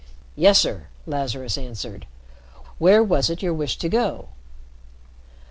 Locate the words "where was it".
2.79-3.43